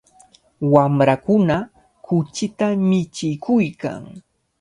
[0.75, 1.57] Wamrakuna
[2.05, 4.01] kuchita michikuykan.